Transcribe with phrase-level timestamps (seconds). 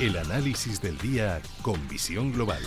[0.00, 2.62] El análisis del día con visión global.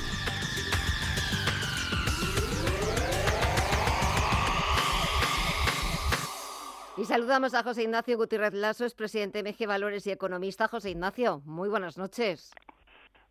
[6.95, 10.67] Y saludamos a José Ignacio Gutiérrez Lasso, es presidente de MG Valores y economista.
[10.67, 12.53] José Ignacio, muy buenas noches.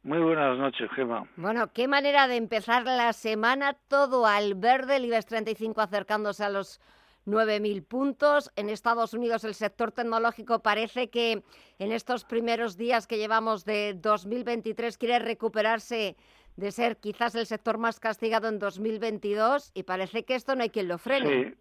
[0.02, 1.24] Muy buenas noches, Gema.
[1.37, 6.51] Bueno, qué manera de empezar la semana, todo al verde, el IBEX 35 acercándose a
[6.51, 6.80] los
[7.27, 8.51] 9.000 puntos.
[8.57, 11.43] En Estados Unidos el sector tecnológico parece que
[11.79, 16.16] en estos primeros días que llevamos de 2023 quiere recuperarse
[16.57, 20.71] de ser quizás el sector más castigado en 2022 y parece que esto no hay
[20.71, 21.55] quien lo frene.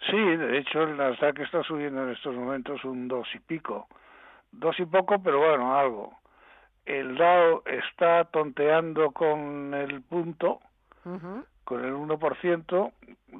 [0.00, 3.88] Sí, sí de hecho el Nasdaq está subiendo en estos momentos un dos y pico.
[4.52, 6.18] Dos y poco, pero bueno, algo.
[6.84, 10.60] El Dow está tonteando con el punto,
[11.64, 12.92] con el 1%,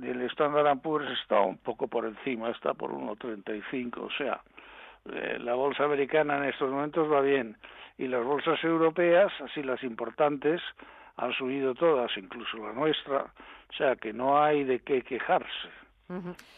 [0.03, 4.41] y el Standard Poor's está un poco por encima, está por 1,35, o sea,
[5.13, 7.57] eh, la bolsa americana en estos momentos va bien,
[7.99, 10.61] y las bolsas europeas, así las importantes,
[11.17, 15.69] han subido todas, incluso la nuestra, o sea que no hay de qué quejarse.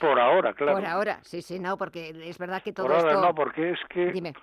[0.00, 0.78] Por ahora, claro.
[0.78, 3.22] Por ahora, sí, sí, no, porque es verdad que todo Por ahora esto...
[3.22, 4.34] no, porque es que Dime.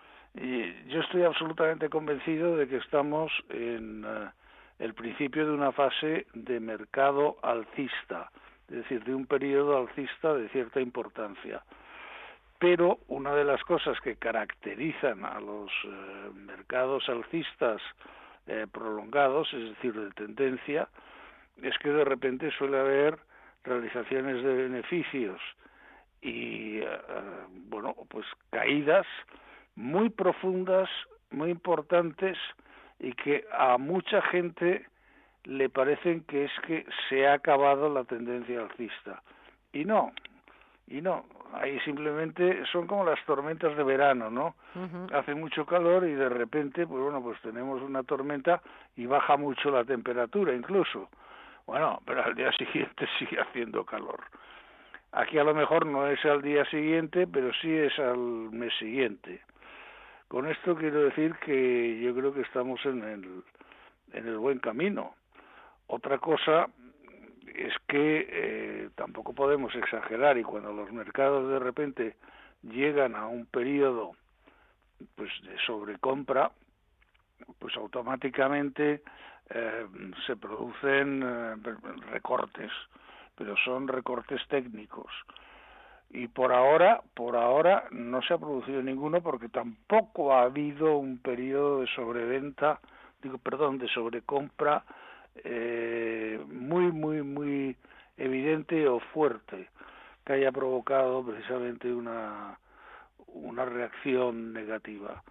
[0.88, 4.30] yo estoy absolutamente convencido de que estamos en eh,
[4.80, 8.32] el principio de una fase de mercado alcista,
[8.68, 11.64] es decir, de un periodo alcista de cierta importancia.
[12.60, 17.82] Pero una de las cosas que caracterizan a los eh, mercados alcistas
[18.48, 20.88] eh, prolongados, es decir, de tendencia,
[21.62, 23.20] es que de repente suele haber
[23.64, 25.40] realizaciones de beneficios
[26.22, 26.88] y, eh,
[27.70, 29.06] bueno, pues caídas
[29.76, 30.90] muy profundas,
[31.32, 32.38] muy importantes
[33.04, 34.86] y que a mucha gente
[35.44, 39.22] le parecen que es que se ha acabado la tendencia alcista.
[39.74, 40.14] Y no,
[40.88, 44.56] y no, ahí simplemente son como las tormentas de verano, ¿no?
[45.14, 48.62] Hace mucho calor y de repente, pues bueno, pues tenemos una tormenta
[48.96, 51.10] y baja mucho la temperatura incluso.
[51.68, 54.22] Bueno, pero al día siguiente sigue haciendo calor.
[55.12, 59.42] Aquí a lo mejor no es al día siguiente, pero sí es al mes siguiente.
[60.34, 63.44] Con esto quiero decir que yo creo que estamos en el,
[64.14, 65.14] en el buen camino.
[65.86, 66.70] Otra cosa
[67.54, 72.16] es que eh, tampoco podemos exagerar y cuando los mercados de repente
[72.64, 74.14] llegan a un periodo
[75.14, 76.52] pues de sobrecompra,
[77.60, 79.04] pues automáticamente
[79.52, 79.88] eh,
[80.26, 81.56] se producen eh,
[82.10, 82.72] recortes,
[83.36, 85.12] pero son recortes técnicos
[86.14, 91.18] y por ahora por ahora no se ha producido ninguno porque tampoco ha habido un
[91.18, 92.80] periodo de sobreventa
[93.22, 94.84] digo perdón de sobrecompra
[95.44, 97.76] eh, muy muy muy
[98.18, 99.70] evidente o fuerte
[100.24, 102.58] que haya provocado precisamente una
[103.28, 105.24] una reacción negativa.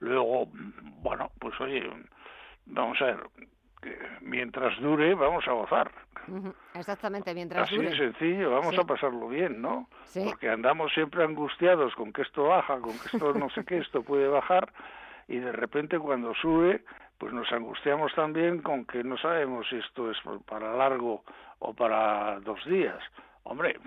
[0.00, 0.48] Luego
[1.00, 1.82] bueno pues oye
[2.66, 3.20] vamos a ver
[4.20, 5.90] mientras dure vamos a gozar.
[6.74, 7.90] Exactamente, mientras Así dure.
[7.90, 8.80] de sencillo, vamos Sí.
[8.80, 9.88] a pasarlo bien, ¿no?
[10.04, 10.22] Sí.
[10.24, 14.02] Porque andamos siempre angustiados con que esto baja, con que esto no sé qué, esto
[14.02, 14.72] puede bajar,
[15.26, 16.84] y de repente cuando sube,
[17.18, 21.24] pues nos angustiamos también con que no sabemos si esto es para largo
[21.60, 22.98] o para dos días.
[23.44, 23.78] Hombre,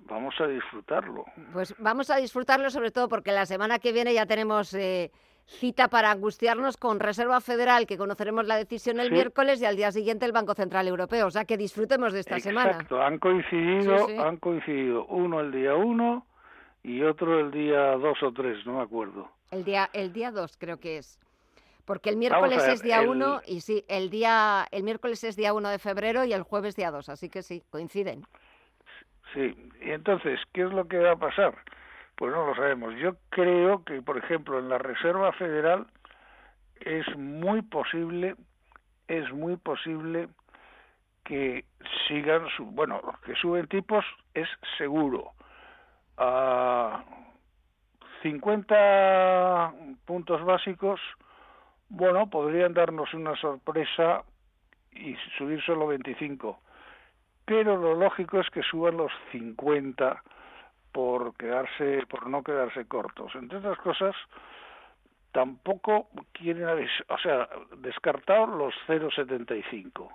[0.00, 1.24] vamos a disfrutarlo.
[1.52, 5.10] Pues vamos a disfrutarlo sobre todo porque la semana que viene ya tenemos eh,
[5.46, 9.12] cita para angustiarnos con Reserva Federal, que conoceremos la decisión el Sí.
[9.14, 11.26] miércoles y al día siguiente el Banco Central Europeo.
[11.26, 12.70] O sea que disfrutemos de esta semana.
[12.72, 14.18] Exacto, han coincidido, Sí, sí.
[14.18, 16.26] han coincidido uno el día uno
[16.82, 19.30] y otro el día dos o tres, no me acuerdo.
[19.52, 21.20] El día el día 2 creo que es.
[21.84, 25.36] Porque el miércoles ver, es día el- 1 y sí, el día el miércoles es
[25.36, 28.24] día 1 de febrero y el jueves día 2, así que sí, coinciden.
[29.32, 31.54] Sí, y entonces, ¿qué es lo que va a pasar?
[32.16, 32.94] Pues no lo sabemos.
[32.96, 35.86] Yo creo que, por ejemplo, en la Reserva Federal
[36.80, 38.36] es muy posible,
[39.08, 40.28] es muy posible
[41.24, 41.64] que
[42.08, 44.04] sigan, su, bueno, que suben tipos
[44.34, 44.48] es
[44.78, 45.32] seguro.
[46.16, 47.04] A
[48.22, 49.72] 50
[50.04, 51.00] puntos básicos,
[51.88, 54.22] bueno, podrían darnos una sorpresa
[54.92, 56.58] y subir solo 25
[57.46, 60.22] pero lo lógico es que suban los 50
[60.96, 63.30] por quedarse, por no quedarse cortos.
[63.34, 64.16] Entre otras cosas,
[65.30, 70.08] tampoco quieren, o sea, descartar los 0,75,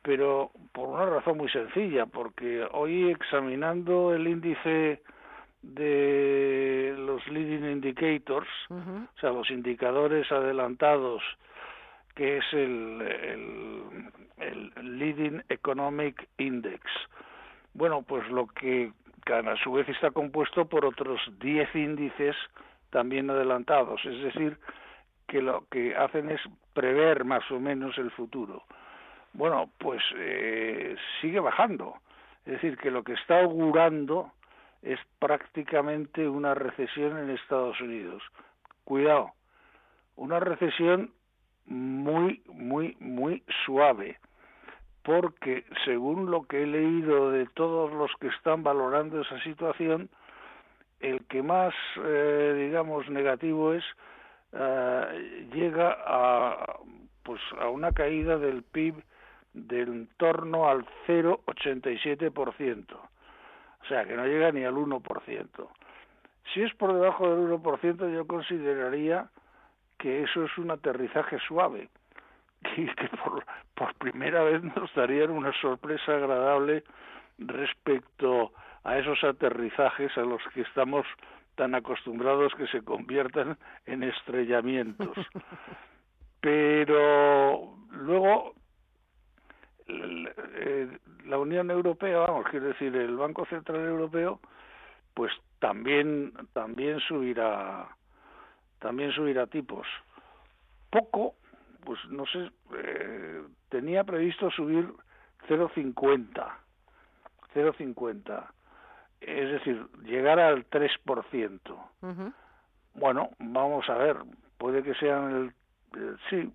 [0.00, 5.02] pero por una razón muy sencilla, porque hoy examinando el índice
[5.60, 11.22] de los leading indicators, o sea, los indicadores adelantados,
[12.14, 13.02] que es el,
[14.38, 16.80] el, el leading economic index.
[17.74, 18.92] Bueno, pues lo que
[19.32, 22.36] a su vez está compuesto por otros 10 índices
[22.90, 24.58] también adelantados, es decir,
[25.26, 26.40] que lo que hacen es
[26.72, 28.64] prever más o menos el futuro.
[29.32, 31.94] Bueno, pues eh, sigue bajando,
[32.44, 34.32] es decir, que lo que está augurando
[34.82, 38.22] es prácticamente una recesión en Estados Unidos.
[38.84, 39.30] Cuidado,
[40.16, 41.12] una recesión
[41.66, 44.18] muy, muy, muy suave,
[45.02, 50.10] porque según lo que he leído de todos los que están valorando esa situación,
[51.00, 51.74] el que más,
[52.04, 53.84] eh, digamos, negativo es,
[54.52, 56.76] eh, llega a,
[57.22, 59.02] pues, a una caída del PIB
[59.54, 62.94] del torno al 0,87%.
[63.82, 65.70] O sea, que no llega ni al 1%.
[66.52, 69.30] Si es por debajo del 1%, yo consideraría
[69.98, 71.88] que eso es un aterrizaje suave
[72.76, 76.84] y que por, por primera vez nos darían una sorpresa agradable
[77.38, 78.52] respecto
[78.84, 81.06] a esos aterrizajes a los que estamos
[81.54, 85.16] tan acostumbrados que se conviertan en estrellamientos.
[86.40, 88.54] Pero luego
[89.88, 94.40] eh, la Unión Europea, vamos, quiero decir, el Banco Central Europeo,
[95.14, 97.88] pues también también subirá
[98.78, 99.86] también subirá tipos.
[100.90, 101.34] Poco,
[101.84, 104.92] pues no sé, eh, tenía previsto subir
[105.48, 106.52] 0,50,
[107.54, 108.46] 0,50
[109.20, 111.60] es decir, llegar al 3%.
[112.94, 114.16] Bueno, vamos a ver,
[114.58, 115.52] puede que sean
[115.92, 116.52] el, sí,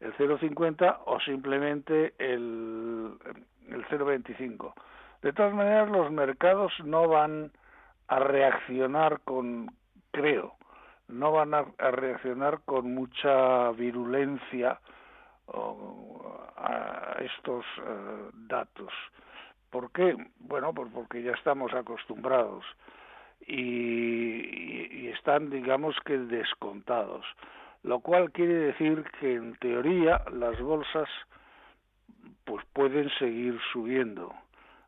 [0.00, 3.14] el 0,50 o simplemente el,
[3.68, 4.74] el 0,25.
[5.22, 7.50] De todas maneras, los mercados no van
[8.08, 9.70] a reaccionar con,
[10.10, 10.54] creo,
[11.08, 14.80] no van a, reaccionar con mucha virulencia
[16.56, 18.92] a estos eh, datos.
[19.70, 20.16] ¿Por qué?
[20.38, 22.64] Bueno, pues porque ya estamos acostumbrados
[23.46, 27.24] y, están, digamos que, descontados.
[27.82, 31.08] Lo cual quiere decir que, en teoría, las bolsas
[32.44, 34.34] pues pueden seguir subiendo.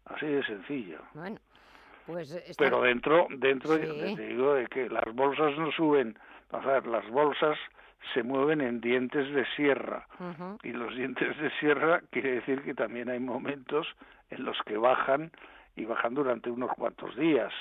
[0.06, 1.00] Así de sencillo.
[1.14, 1.38] Bueno,
[2.06, 6.16] pues Pero dentro, dentro te digo de que las bolsas no suben.
[6.52, 7.58] A ver, las bolsas
[8.14, 10.06] se mueven en dientes de sierra.
[10.62, 13.86] Y los dientes de sierra quiere decir que también hay momentos
[14.30, 15.32] en los que bajan
[15.76, 17.52] y bajan durante unos cuantos días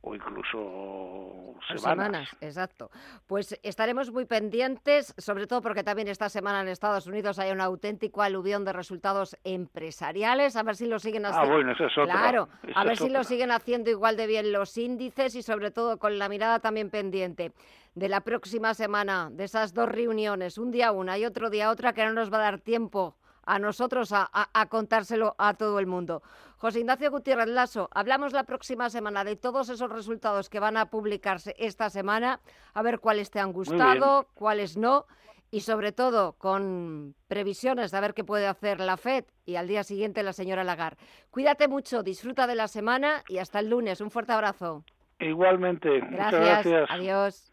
[0.00, 2.28] o incluso semanas.
[2.40, 2.90] Exacto.
[3.26, 7.60] Pues estaremos muy pendientes, sobre todo porque también esta semana en Estados Unidos hay un
[7.60, 10.54] auténtico aluvión de resultados empresariales.
[10.54, 11.52] A ver si lo siguen haciendo.
[11.52, 14.78] Ah, bueno, eso es Claro, a ver si lo siguen haciendo igual de bien los
[14.78, 17.52] índices y sobre todo con la mirada también pendiente
[17.96, 21.94] de la próxima semana, de esas dos reuniones, un día una y otro día otra,
[21.94, 23.16] que no nos va a dar tiempo
[23.46, 26.22] a nosotros a, contárselo a todo el mundo.
[26.58, 30.90] José Ignacio Gutiérrez Lasso, hablamos la próxima semana de todos esos resultados que van a
[30.90, 32.40] publicarse esta semana,
[32.74, 35.06] a ver cuáles te han gustado, cuáles no,
[35.50, 39.68] y sobre todo con previsiones de a ver qué puede hacer la FED y al
[39.68, 40.98] día siguiente la señora Lagarde.
[41.30, 44.00] Cuídate mucho, disfruta de la semana y hasta el lunes.
[44.00, 44.84] Un fuerte abrazo.
[45.18, 46.00] Igualmente.
[46.00, 46.90] gracias.
[46.90, 47.52] Adiós.